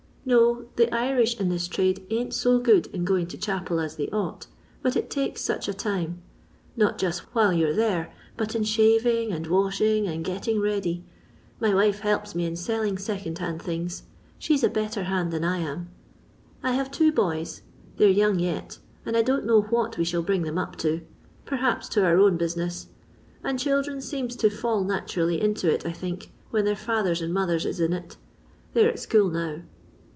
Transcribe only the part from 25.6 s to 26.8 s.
it, I think, when their